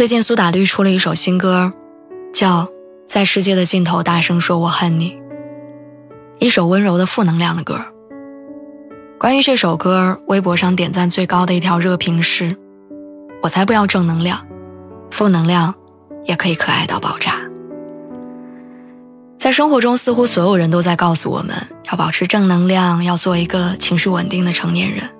[0.00, 1.74] 最近苏打绿出了一首新歌，
[2.32, 2.62] 叫
[3.06, 5.10] 《在世界的尽头大声说我恨你》，
[6.38, 7.78] 一首温柔的负能量的歌。
[9.18, 12.50] 关于这首歌，微博上点赞最高的一条热评是
[13.44, 14.46] ：“我才不要正能量，
[15.10, 15.74] 负能量
[16.24, 17.34] 也可以可爱到爆炸。”
[19.36, 21.54] 在生活中，似乎所有人都在告诉我们
[21.90, 25.10] 要保持正能量，要做一个情绪稳定的成年人，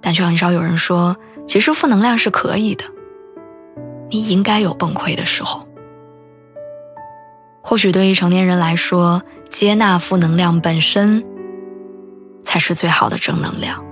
[0.00, 1.16] 但却很少有人说，
[1.48, 2.84] 其实负能量是可以的。
[4.08, 5.66] 你应该有崩溃的时候。
[7.62, 11.24] 或许对于成年人来说，接纳负能量本身
[12.44, 13.84] 才是最好的正能量。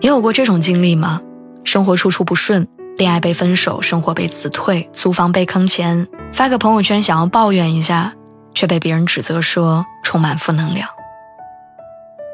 [0.00, 1.20] 你有过这种经历吗？
[1.64, 8.14] 生活处处不顺，恋爱被分手，生活被辞退，租房被坑钱，发个朋友圈想要抱怨一下，
[8.54, 10.88] 却被别人指责说充满负能量。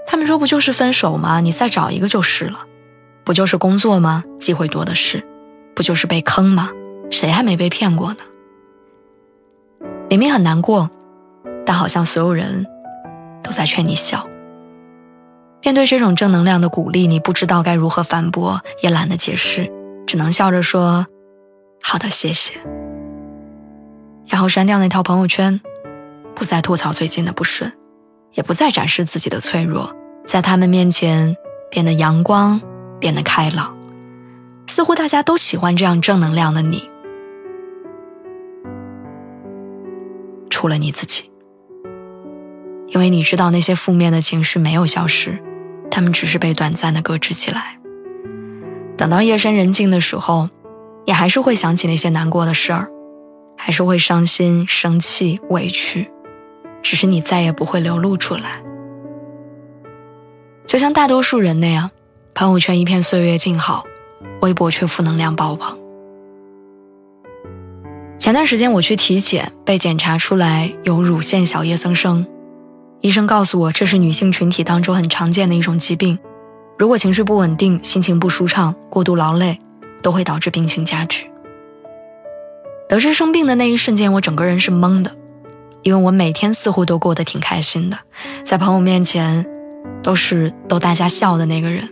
[0.06, 1.40] 他们说不就是分手吗？
[1.40, 2.60] 你再找一个就是了。
[3.24, 4.22] 不就是工作吗？
[4.38, 5.24] 机会多的是，
[5.74, 6.70] 不就是被坑吗？
[7.10, 8.18] 谁还没被骗过呢？
[10.10, 10.90] 明明很难过，
[11.64, 12.66] 但好像所有人
[13.42, 14.28] 都在劝你笑。
[15.62, 19.72] 面对这种正能量的鼓励，你不知道该如何反驳，也懒得解释，
[20.06, 21.06] 只能笑着说
[21.82, 22.52] ：“好的，谢谢。”
[24.28, 25.58] 然后删掉那条朋友圈，
[26.34, 27.72] 不再吐槽最近的不顺，
[28.34, 29.94] 也不再展示自己的脆弱，
[30.26, 31.34] 在他们面前
[31.70, 32.60] 变得阳光。
[33.04, 33.76] 变得开朗，
[34.66, 36.88] 似乎大家都喜欢这样正能量的你，
[40.48, 41.30] 除了你自己，
[42.86, 45.38] 因为你知道那些负面的情绪没有消失，
[45.90, 47.78] 他们只是被短暂的搁置起来。
[48.96, 50.48] 等到夜深人静的时候，
[51.04, 52.88] 你还是会想起那些难过的事儿，
[53.58, 56.10] 还是会伤心、生气、委屈，
[56.80, 58.62] 只是你再也不会流露出来，
[60.64, 61.90] 就像大多数人那样。
[62.34, 63.84] 朋友圈一片岁月静好，
[64.40, 65.78] 微博却负能量爆棚。
[68.18, 72.26] 前段时间我去体检，被检查出来有乳腺小叶增生，
[73.00, 76.18] 医生告诉我这是女性群体当中很常见的一种疾病，
[76.76, 79.56] 如果情绪不稳定、心情不舒畅、过度劳累，
[80.02, 81.30] 都会导致病情加剧。
[82.88, 85.12] 得知生病的那一瞬间，我整个人是懵的，
[85.82, 87.96] 因为我每天似乎都过得挺开心的，
[88.44, 89.46] 在朋友面前
[90.02, 91.88] 都是逗大家笑的那个人。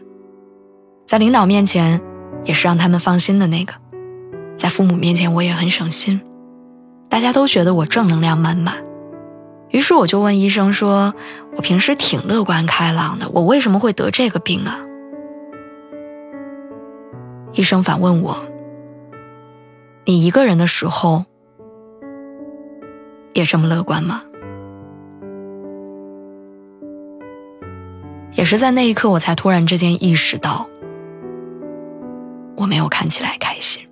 [1.13, 2.01] 在领导面前，
[2.43, 3.75] 也是让他们放心的那个；
[4.57, 6.19] 在父母面前，我也很省心。
[7.11, 8.83] 大家都觉得我正能量满满，
[9.69, 11.13] 于是我就问医生说
[11.55, 14.81] ：“我平时挺乐观开朗的，我为什么会得这个病啊？”
[17.53, 18.47] 医生反问我
[20.07, 21.27] ：“你一个人的时候，
[23.35, 24.23] 也这么乐观吗？”
[28.33, 30.71] 也是在那一刻，我才突然之间意识到。
[32.63, 33.87] 我没有看起来开心。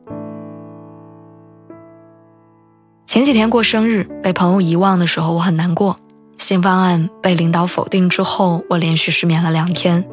[3.07, 5.99] 前几天过生日被朋友遗忘的时候，我很难过。
[6.39, 10.09] 新方案被领导否定之后，我连续失眠了两天。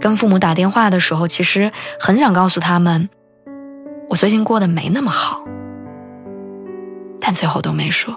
[0.00, 3.08] 跟父母打电话的时候，其实很想告诉他们，
[4.08, 5.44] 我最近过得没那么好，
[7.20, 8.16] 但最后都没说。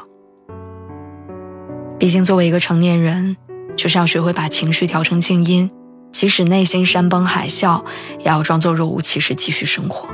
[1.98, 3.36] 毕竟作为一个成年人，
[3.76, 5.72] 就是要学会把情绪调成静音。
[6.20, 7.86] 即使内心山崩海啸，
[8.18, 10.10] 也要装作若无其事继续生活。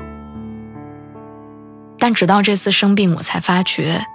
[1.97, 4.05] 但直到这次生病，我才发觉，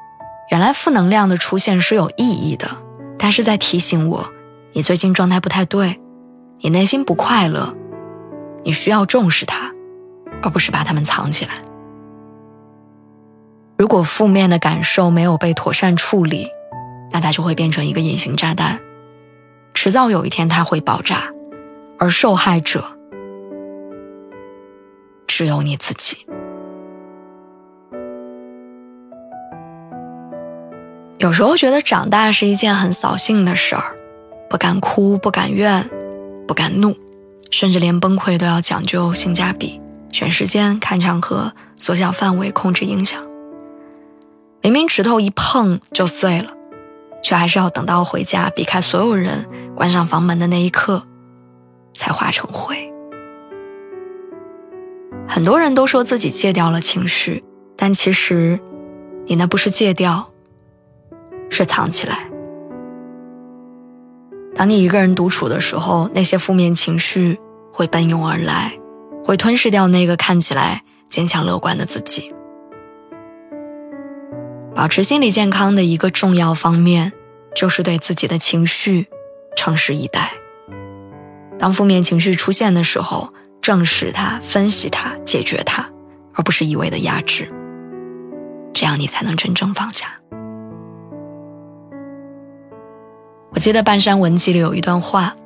[0.52, 2.76] 原来负能量的出现是有意义的，
[3.18, 4.30] 它是在提醒我，
[4.72, 5.98] 你最近状态不太对，
[6.60, 7.74] 你内心不快乐，
[8.62, 9.72] 你需要重视它，
[10.42, 11.54] 而不是把它们藏起来。
[13.76, 16.46] 如果负面的感受没有被妥善处理，
[17.10, 18.78] 那它就会变成一个隐形炸弹，
[19.74, 21.32] 迟早有一天它会爆炸。
[22.00, 22.82] 而受害者
[25.26, 26.26] 只有你自己。
[31.18, 33.94] 有时候觉得长大是一件很扫兴的事儿，
[34.48, 35.86] 不敢哭，不敢怨，
[36.48, 36.96] 不敢怒，
[37.50, 39.78] 甚至连崩溃都要讲究性价比，
[40.10, 43.22] 选时间、看场合、缩小范围、控制影响。
[44.62, 46.54] 明明指头一碰就碎了，
[47.22, 51.06] 却还是要等到回家，避开所有人，关上房门的那一刻。
[51.94, 52.92] 才化成灰。
[55.28, 57.44] 很多人都说自己戒掉了情绪，
[57.76, 58.58] 但其实，
[59.26, 60.30] 你那不是戒掉，
[61.48, 62.30] 是藏起来。
[64.54, 67.38] 当你一个人独处的时候，那些负面情绪
[67.72, 68.72] 会奔涌而来，
[69.24, 72.34] 会吞噬掉那个看起来坚强乐观的自己。
[74.74, 77.12] 保持心理健康的一个重要方面，
[77.54, 79.06] 就是对自己的情绪
[79.56, 80.32] 诚实以待。
[81.60, 85.86] 当负面情绪出现的时候，正视它、分析它、解决它，
[86.34, 87.48] 而不是一味的压制。
[88.72, 90.16] 这样你才能真正放下。
[93.50, 95.36] 我记得《半山文集》里有一段话：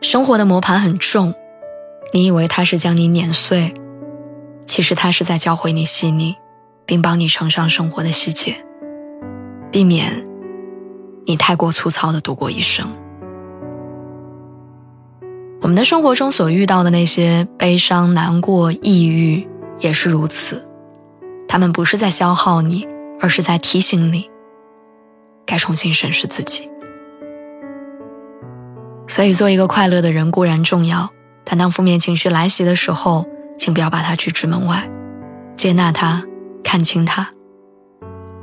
[0.00, 1.32] 生活的磨盘很重，
[2.12, 3.72] 你以为它是将你碾碎，
[4.66, 6.34] 其实它是在教会你细腻。
[6.86, 8.56] 并帮你乘上生活的细节，
[9.70, 10.24] 避免
[11.24, 12.84] 你太过粗糙的度过一生。
[15.60, 19.46] 我们的生活中所遇到的那些悲伤、难过、抑郁，
[19.78, 20.66] 也是如此。
[21.46, 22.88] 他们不是在消耗你，
[23.20, 24.30] 而是在提醒你，
[25.44, 26.70] 该重新审视自己。
[29.06, 31.10] 所以，做一个快乐的人固然重要，
[31.44, 33.26] 但当负面情绪来袭的时候，
[33.58, 34.90] 请不要把它拒之门外，
[35.56, 36.24] 接纳它。
[36.62, 37.26] 看清它，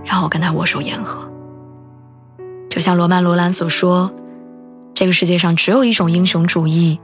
[0.04, 1.32] 然后跟他握手言和。
[2.70, 4.12] 就像罗曼·罗兰所说
[4.94, 7.00] ：“这个世界上只有一种英雄主义，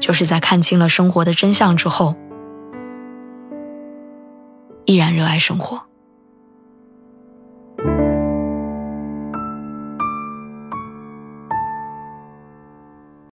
[0.00, 2.16] 就是在看清了生活的真相之后，
[4.86, 5.82] 依然热爱生活。”